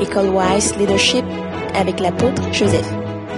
École 0.00 0.28
Wise 0.28 0.76
Leadership 0.76 1.24
avec 1.74 2.00
l'apôtre 2.00 2.42
Joseph. 2.52 2.86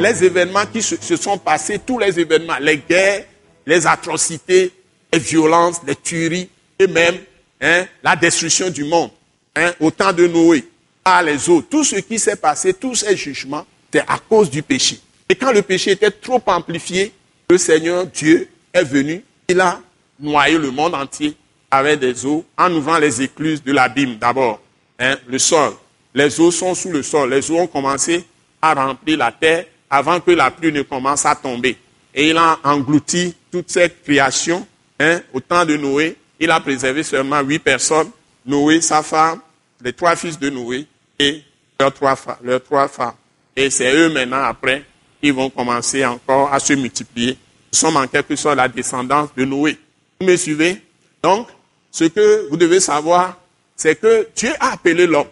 Les 0.00 0.24
événements 0.24 0.66
qui 0.66 0.82
se, 0.82 1.16
sont 1.16 1.38
passés, 1.38 1.78
tous 1.78 1.98
les 1.98 2.18
événements, 2.18 2.58
les 2.60 2.78
guerres, 2.78 3.24
les 3.64 3.86
atrocités, 3.86 4.72
les 5.12 5.18
violences, 5.18 5.80
les 5.86 5.94
tueries 5.94 6.48
et 6.78 6.86
même 6.88 7.16
hein, 7.60 7.86
la 8.02 8.16
destruction 8.16 8.70
du 8.70 8.84
monde, 8.84 9.10
hein, 9.54 9.72
au 9.78 9.90
temps 9.90 10.12
de 10.12 10.26
Noé, 10.26 10.64
par 11.04 11.22
les 11.22 11.48
eaux, 11.48 11.62
tout 11.62 11.84
ce 11.84 11.96
qui 11.96 12.18
s'est 12.18 12.36
passé, 12.36 12.74
tous 12.74 12.96
ces 12.96 13.16
jugements, 13.16 13.66
c'est 13.92 14.00
à 14.00 14.18
cause 14.18 14.50
du 14.50 14.62
péché. 14.62 14.98
Et 15.28 15.36
quand 15.36 15.52
le 15.52 15.62
péché 15.62 15.92
était 15.92 16.10
trop 16.10 16.42
amplifié, 16.46 17.12
le 17.48 17.58
Seigneur 17.58 18.06
Dieu 18.06 18.48
est 18.72 18.84
venu, 18.84 19.22
il 19.48 19.60
a 19.60 19.80
noyé 20.18 20.58
le 20.58 20.70
monde 20.70 20.94
entier 20.94 21.36
avec 21.70 22.00
des 22.00 22.26
eaux 22.26 22.44
en 22.56 22.72
ouvrant 22.72 22.98
les 22.98 23.22
écluses 23.22 23.62
de 23.62 23.72
l'abîme 23.72 24.16
d'abord, 24.16 24.60
hein, 24.98 25.16
le 25.28 25.38
sol. 25.38 25.72
Les 26.14 26.40
eaux 26.40 26.50
sont 26.50 26.74
sous 26.74 26.90
le 26.90 27.02
sol, 27.02 27.30
les 27.30 27.50
eaux 27.50 27.58
ont 27.58 27.66
commencé 27.66 28.24
à 28.60 28.74
remplir 28.74 29.18
la 29.18 29.32
terre 29.32 29.66
avant 29.90 30.20
que 30.20 30.30
la 30.30 30.50
pluie 30.50 30.72
ne 30.72 30.82
commence 30.82 31.26
à 31.26 31.34
tomber. 31.34 31.76
Et 32.14 32.30
il 32.30 32.36
a 32.36 32.58
englouti 32.64 33.34
toute 33.50 33.70
cette 33.70 34.02
création 34.02 34.66
hein, 34.98 35.20
au 35.32 35.40
temps 35.40 35.64
de 35.64 35.76
Noé. 35.76 36.16
Il 36.40 36.50
a 36.50 36.60
préservé 36.60 37.02
seulement 37.02 37.40
huit 37.40 37.58
personnes, 37.58 38.10
Noé, 38.46 38.80
sa 38.80 39.02
femme, 39.02 39.40
les 39.82 39.92
trois 39.92 40.16
fils 40.16 40.38
de 40.38 40.50
Noé 40.50 40.86
et 41.18 41.42
leurs 41.78 41.92
trois, 41.92 42.16
leurs 42.42 42.62
trois 42.62 42.88
femmes. 42.88 43.14
Et 43.54 43.70
c'est 43.70 43.92
eux 43.94 44.08
maintenant, 44.08 44.42
après, 44.42 44.84
qui 45.22 45.30
vont 45.30 45.50
commencer 45.50 46.04
encore 46.04 46.52
à 46.52 46.58
se 46.58 46.72
multiplier. 46.72 47.36
Nous 47.72 47.78
sommes 47.78 47.96
en 47.96 48.06
quelque 48.06 48.36
sorte 48.36 48.56
la 48.56 48.68
descendance 48.68 49.30
de 49.36 49.44
Noé. 49.44 49.76
Vous 50.20 50.26
me 50.26 50.36
suivez? 50.36 50.82
Donc, 51.22 51.48
ce 51.90 52.04
que 52.04 52.48
vous 52.48 52.56
devez 52.56 52.80
savoir, 52.80 53.38
c'est 53.76 54.00
que 54.00 54.28
Dieu 54.34 54.50
a 54.60 54.72
appelé 54.72 55.06
l'homme. 55.06 55.26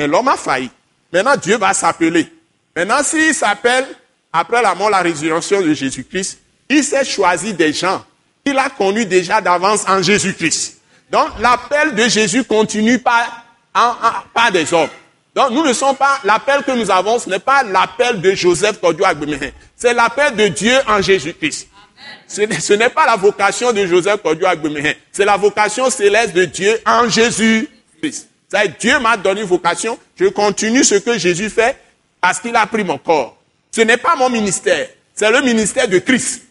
Mais 0.00 0.06
l'homme 0.06 0.28
a 0.28 0.36
failli. 0.38 0.70
Maintenant, 1.12 1.36
Dieu 1.36 1.58
va 1.58 1.74
s'appeler. 1.74 2.26
Maintenant, 2.74 3.02
s'il 3.02 3.34
s'appelle, 3.34 3.86
après 4.32 4.62
la 4.62 4.74
mort, 4.74 4.88
la 4.88 5.02
résurrection 5.02 5.60
de 5.60 5.74
Jésus-Christ, 5.74 6.40
il 6.70 6.82
s'est 6.82 7.04
choisi 7.04 7.52
des 7.52 7.74
gens 7.74 8.02
qu'il 8.42 8.56
a 8.56 8.70
connus 8.70 9.04
déjà 9.04 9.42
d'avance 9.42 9.84
en 9.86 10.00
Jésus-Christ. 10.00 10.80
Donc, 11.12 11.28
l'appel 11.38 11.94
de 11.94 12.08
Jésus 12.08 12.44
continue 12.44 12.98
par, 12.98 13.44
par 14.32 14.50
des 14.50 14.72
hommes. 14.72 14.88
Donc, 15.34 15.50
nous 15.50 15.66
ne 15.66 15.74
sommes 15.74 15.96
pas, 15.96 16.18
l'appel 16.24 16.62
que 16.62 16.72
nous 16.72 16.90
avons, 16.90 17.18
ce 17.18 17.28
n'est 17.28 17.38
pas 17.38 17.62
l'appel 17.62 18.22
de 18.22 18.32
Joseph 18.34 18.80
Kodio 18.80 19.04
Agbemehin. 19.04 19.50
C'est 19.76 19.92
l'appel 19.92 20.34
de 20.34 20.48
Dieu 20.48 20.78
en 20.88 21.02
Jésus-Christ. 21.02 21.68
Ce 22.26 22.72
n'est 22.72 22.88
pas 22.88 23.04
la 23.04 23.16
vocation 23.16 23.70
de 23.74 23.84
Joseph 23.84 24.22
Kodio 24.22 24.46
Agbemehin. 24.46 24.94
C'est 25.12 25.26
la 25.26 25.36
vocation 25.36 25.90
céleste 25.90 26.32
de 26.32 26.46
Dieu 26.46 26.80
en 26.86 27.06
Jésus-Christ. 27.06 28.29
Dieu 28.78 28.98
m'a 28.98 29.16
donné 29.16 29.42
vocation. 29.42 29.98
Je 30.18 30.26
continue 30.26 30.84
ce 30.84 30.96
que 30.96 31.18
Jésus 31.18 31.50
fait 31.50 31.76
parce 32.20 32.40
qu'il 32.40 32.54
a 32.56 32.66
pris 32.66 32.84
mon 32.84 32.98
corps. 32.98 33.36
Ce 33.70 33.80
n'est 33.82 33.96
pas 33.96 34.16
mon 34.16 34.28
ministère. 34.28 34.88
C'est 35.14 35.30
le 35.30 35.42
ministère 35.42 35.88
de 35.88 35.98
Christ. 35.98 36.42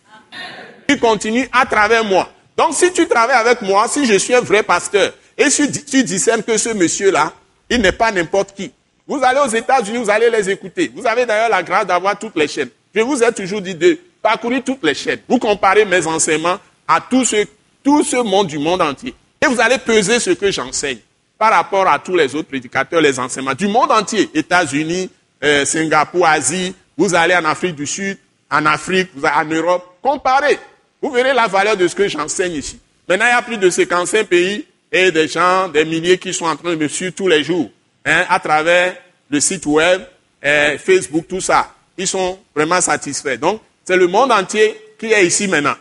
qui 0.87 0.97
continue 0.97 1.47
à 1.51 1.65
travers 1.65 2.03
moi. 2.03 2.31
Donc, 2.57 2.73
si 2.73 2.91
tu 2.91 3.07
travailles 3.07 3.37
avec 3.37 3.61
moi, 3.61 3.87
si 3.87 4.05
je 4.05 4.17
suis 4.17 4.33
un 4.33 4.41
vrai 4.41 4.63
pasteur, 4.63 5.13
et 5.37 5.49
si 5.49 5.71
tu 5.71 6.03
discernes 6.03 6.43
que 6.43 6.57
ce 6.57 6.69
monsieur-là, 6.69 7.31
il 7.69 7.81
n'est 7.81 7.91
pas 7.91 8.11
n'importe 8.11 8.53
qui. 8.55 8.71
Vous 9.07 9.21
allez 9.23 9.39
aux 9.39 9.47
États-Unis, 9.49 9.97
vous 9.99 10.09
allez 10.09 10.29
les 10.29 10.49
écouter. 10.49 10.91
Vous 10.93 11.05
avez 11.05 11.25
d'ailleurs 11.25 11.49
la 11.49 11.63
grâce 11.63 11.85
d'avoir 11.85 12.17
toutes 12.17 12.35
les 12.35 12.47
chaînes. 12.47 12.69
Je 12.93 13.01
vous 13.01 13.23
ai 13.23 13.31
toujours 13.31 13.61
dit 13.61 13.75
de 13.75 13.99
parcourir 14.21 14.63
toutes 14.63 14.83
les 14.83 14.93
chaînes. 14.93 15.19
Vous 15.27 15.39
comparez 15.39 15.85
mes 15.85 16.05
enseignements 16.05 16.57
à 16.87 16.99
tout 16.99 17.23
ce, 17.23 17.45
tout 17.83 18.03
ce 18.03 18.17
monde 18.17 18.47
du 18.47 18.57
monde 18.57 18.81
entier. 18.81 19.13
Et 19.41 19.45
vous 19.47 19.61
allez 19.61 19.77
peser 19.77 20.19
ce 20.19 20.31
que 20.31 20.51
j'enseigne 20.51 20.99
par 21.39 21.53
rapport 21.53 21.87
à 21.87 21.97
tous 21.97 22.17
les 22.17 22.35
autres 22.35 22.49
prédicateurs, 22.49 22.99
les 22.99 23.17
enseignements 23.17 23.53
du 23.53 23.69
monde 23.69 23.91
entier. 23.91 24.29
États-Unis, 24.33 25.09
euh, 25.41 25.63
Singapour, 25.63 26.27
Asie, 26.27 26.75
vous 26.97 27.15
allez 27.15 27.33
en 27.33 27.45
Afrique 27.45 27.75
du 27.75 27.87
Sud, 27.87 28.17
en 28.51 28.65
Afrique, 28.65 29.09
en 29.23 29.45
Europe. 29.45 29.95
Comparez. 30.01 30.59
Vous 31.01 31.09
verrez 31.11 31.33
la 31.33 31.47
valeur 31.47 31.77
de 31.77 31.87
ce 31.87 31.95
que 31.95 32.09
j'enseigne 32.09 32.51
ici. 32.55 32.77
Maintenant, 33.07 33.25
il 33.25 33.29
y 33.29 33.37
a 33.37 33.41
plus 33.41 33.57
de 33.57 33.69
55 33.69 34.27
pays 34.27 34.65
et 34.91 35.11
des 35.11 35.29
gens, 35.29 35.69
des 35.69 35.85
milliers 35.85 36.17
qui 36.17 36.33
sont 36.33 36.45
en 36.45 36.57
train 36.57 36.71
de 36.71 36.75
me 36.75 36.89
suivre 36.89 37.13
tous 37.15 37.29
les 37.29 37.41
jours, 37.41 37.69
hein, 38.05 38.25
à 38.27 38.39
travers 38.39 38.97
le 39.29 39.39
site 39.39 39.65
web, 39.65 40.01
euh, 40.43 40.77
Facebook, 40.77 41.25
tout 41.29 41.39
ça. 41.39 41.73
Ils 41.97 42.07
sont 42.07 42.37
vraiment 42.53 42.81
satisfaits. 42.81 43.37
Donc, 43.37 43.61
c'est 43.85 43.95
le 43.95 44.07
monde 44.07 44.33
entier 44.33 44.75
qui 44.99 45.05
est 45.05 45.25
ici 45.25 45.47
maintenant. 45.47 45.75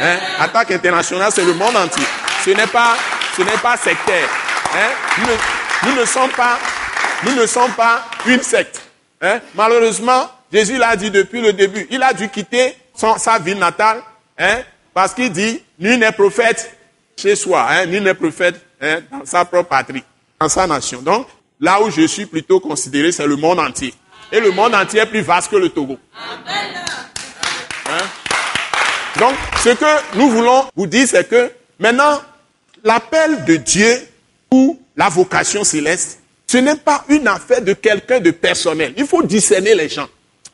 Hein? 0.00 0.16
Attaque 0.40 0.72
internationale, 0.72 1.30
c'est 1.32 1.44
le 1.44 1.54
monde 1.54 1.76
entier. 1.76 2.04
Ce 2.44 2.50
n'est 2.50 2.66
pas, 2.66 2.96
ce 3.36 3.42
n'est 3.42 3.58
pas 3.62 3.76
sectaire. 3.76 4.45
Hein? 4.74 5.28
Nous, 5.84 5.94
ne, 5.94 6.04
sommes 6.04 6.30
pas, 6.30 6.58
nous 7.24 7.34
ne 7.34 7.46
sommes 7.46 7.72
pas 7.72 8.04
une 8.26 8.42
secte. 8.42 8.82
Hein? 9.20 9.40
Malheureusement, 9.54 10.30
Jésus 10.52 10.78
l'a 10.78 10.96
dit 10.96 11.10
depuis 11.10 11.40
le 11.40 11.52
début. 11.52 11.86
Il 11.90 12.02
a 12.02 12.12
dû 12.12 12.28
quitter 12.28 12.76
son, 12.94 13.18
sa 13.18 13.38
ville 13.38 13.58
natale, 13.58 14.02
hein? 14.38 14.60
parce 14.92 15.14
qu'il 15.14 15.30
dit, 15.30 15.62
nul 15.78 15.98
n'est 15.98 16.12
prophète 16.12 16.76
chez 17.16 17.36
soi, 17.36 17.66
hein? 17.70 17.86
nul 17.86 18.02
n'est 18.02 18.14
prophète 18.14 18.60
dans 18.80 19.24
sa 19.24 19.44
propre 19.44 19.68
patrie, 19.68 20.04
dans 20.38 20.48
sa 20.48 20.66
nation. 20.66 21.00
Donc, 21.00 21.26
là 21.60 21.80
où 21.80 21.90
je 21.90 22.06
suis 22.06 22.26
plutôt 22.26 22.60
considéré, 22.60 23.12
c'est 23.12 23.26
le 23.26 23.36
monde 23.36 23.58
entier. 23.58 23.94
Et 24.32 24.40
le 24.40 24.50
monde 24.50 24.74
entier 24.74 25.00
est 25.00 25.06
plus 25.06 25.22
vaste 25.22 25.50
que 25.50 25.56
le 25.56 25.68
Togo. 25.70 25.98
Hein? 27.88 28.04
Donc, 29.18 29.34
ce 29.64 29.70
que 29.70 30.16
nous 30.16 30.28
voulons 30.28 30.66
vous 30.74 30.86
dire, 30.86 31.06
c'est 31.08 31.28
que 31.28 31.50
maintenant, 31.78 32.20
l'appel 32.84 33.44
de 33.44 33.56
Dieu 33.56 34.08
ou 34.50 34.78
la 34.96 35.08
vocation 35.08 35.64
céleste, 35.64 36.20
ce 36.46 36.58
n'est 36.58 36.76
pas 36.76 37.04
une 37.08 37.26
affaire 37.26 37.60
de 37.60 37.72
quelqu'un 37.72 38.20
de 38.20 38.30
personnel. 38.30 38.94
Il 38.96 39.06
faut 39.06 39.22
discerner 39.22 39.74
les 39.74 39.88
gens. 39.88 40.08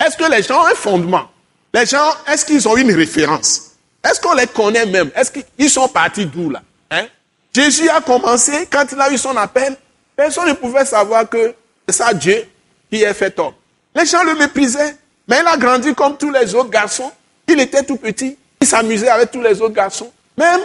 Est-ce 0.05 0.17
que 0.17 0.31
les 0.31 0.43
gens 0.43 0.63
ont 0.63 0.67
un 0.67 0.75
fondement? 0.75 1.29
Les 1.75 1.87
gens, 1.87 2.11
est-ce 2.29 2.45
qu'ils 2.45 2.67
ont 2.67 2.77
une 2.77 2.93
référence? 2.93 3.73
Est-ce 4.05 4.21
qu'on 4.21 4.35
les 4.35 4.47
connaît 4.47 4.87
même? 4.87 5.11
Est-ce 5.15 5.31
qu'ils 5.31 5.71
sont 5.71 5.89
partis 5.89 6.27
d'où 6.27 6.51
là? 6.51 6.63
Hein? 6.91 7.07
Jésus 7.55 7.89
a 7.89 8.01
commencé, 8.01 8.67
quand 8.71 8.85
il 8.91 9.01
a 9.01 9.13
eu 9.13 9.19
son 9.19 9.37
appel, 9.37 9.77
personne 10.17 10.49
ne 10.49 10.55
pouvait 10.55 10.85
savoir 10.85 11.29
que 11.29 11.55
c'est 11.87 11.95
ça 11.95 12.13
Dieu 12.13 12.45
qui 12.91 13.03
est 13.03 13.15
fait 13.15 13.39
homme. 13.39 13.55
Les 13.95 14.07
gens 14.07 14.23
le 14.25 14.35
méprisaient, 14.35 14.97
mais 15.29 15.41
il 15.41 15.47
a 15.47 15.57
grandi 15.57 15.95
comme 15.95 16.17
tous 16.17 16.31
les 16.31 16.55
autres 16.55 16.71
garçons. 16.71 17.13
Il 17.47 17.61
était 17.61 17.83
tout 17.83 17.97
petit, 17.97 18.37
il 18.61 18.67
s'amusait 18.67 19.09
avec 19.09 19.31
tous 19.31 19.43
les 19.43 19.61
autres 19.61 19.75
garçons. 19.75 20.11
Même, 20.37 20.61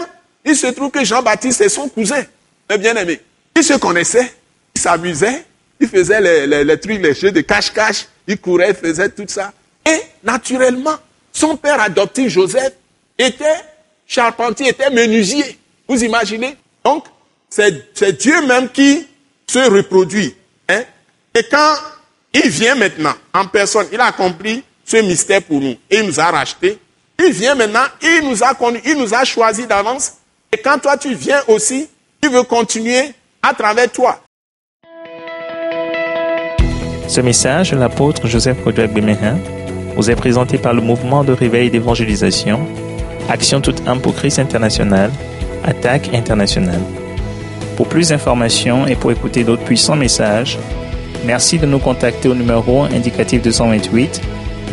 il 0.46 0.56
se 0.56 0.68
trouve 0.68 0.92
que 0.92 1.04
Jean-Baptiste 1.04 1.62
est 1.62 1.70
son 1.70 1.90
cousin, 1.90 2.24
le 2.70 2.78
bien-aimé. 2.78 3.22
Ils 3.56 3.64
se 3.64 3.74
connaissaient, 3.74 4.34
ils 4.76 4.82
s'amusaient, 4.82 5.44
ils 5.80 5.88
faisaient 5.88 6.22
les, 6.22 6.64
les, 6.64 6.80
trucs, 6.80 7.02
les 7.02 7.14
jeux 7.14 7.32
de 7.32 7.42
cache-cache, 7.42 8.08
ils 8.28 8.38
couraient, 8.38 8.70
ils 8.70 8.76
faisaient 8.76 9.10
tout 9.10 9.26
ça. 9.28 9.54
Et 9.86 10.02
naturellement, 10.24 10.98
son 11.32 11.56
père 11.56 11.80
adoptif, 11.80 12.30
Joseph, 12.30 12.74
était 13.18 13.46
charpentier, 14.06 14.70
était 14.70 14.90
menuisier. 14.90 15.58
Vous 15.88 16.04
imaginez? 16.04 16.56
Donc, 16.84 17.06
c'est 17.50 18.18
Dieu 18.20 18.46
même 18.46 18.70
qui 18.70 19.08
se 19.48 19.60
reproduit. 19.60 20.36
Hein? 20.70 20.84
Et 21.34 21.44
quand 21.50 21.76
il 22.34 22.50
vient 22.50 22.76
maintenant 22.76 23.14
en 23.34 23.48
personne, 23.48 23.88
il 23.92 24.00
a 24.00 24.06
accompli 24.06 24.64
ce 24.86 24.98
mystère 24.98 25.42
pour 25.44 25.62
nous. 25.62 25.76
Et 25.90 26.00
il 26.00 26.04
nous 26.04 26.20
a 26.20 26.26
rachetés. 26.26 26.78
Il 27.20 27.32
vient 27.32 27.56
maintenant, 27.56 27.86
il 28.02 28.30
nous 28.30 28.44
a 28.44 28.54
connu, 28.54 28.80
il 28.86 28.96
nous 28.98 29.14
a 29.14 29.24
choisi 29.24 29.66
d'avance. 29.66 30.14
Et 30.52 30.58
quand 30.58 30.80
toi 30.80 30.98
tu 30.98 31.14
viens 31.14 31.42
aussi, 31.48 31.88
il 32.28 32.34
veut 32.34 32.44
continuer 32.44 33.14
à 33.42 33.54
travers 33.54 33.90
toi. 33.90 34.20
Ce 37.08 37.22
message 37.22 37.74
l'apôtre 37.74 38.28
Joseph 38.28 38.62
Kodouak 38.64 38.92
Bemehin 38.94 39.38
vous 39.96 40.12
est 40.12 40.16
présenté 40.16 40.58
par 40.58 40.74
le 40.74 40.82
mouvement 40.82 41.24
de 41.24 41.32
réveil 41.32 41.72
d'évangélisation, 41.72 42.68
Action 43.30 43.62
toute 43.62 43.88
âme 43.88 44.02
pour 44.02 44.14
Christ 44.14 44.40
international, 44.40 45.10
Attaque 45.64 46.14
internationale. 46.14 46.82
Pour 47.78 47.88
plus 47.88 48.10
d'informations 48.10 48.88
et 48.88 48.96
pour 48.96 49.12
écouter 49.12 49.44
d'autres 49.44 49.64
puissants 49.64 49.96
messages, 49.96 50.58
merci 51.26 51.58
de 51.58 51.66
nous 51.66 51.80
contacter 51.80 52.28
au 52.28 52.36
numéro 52.36 52.84
indicatif 52.84 53.42
228 53.42 54.22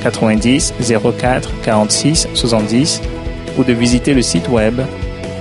90 0.02 0.74
04 1.18 1.50
46 1.62 2.28
70 2.34 3.00
ou 3.56 3.64
de 3.64 3.72
visiter 3.72 4.12
le 4.12 4.22
site 4.22 4.48
web 4.48 4.80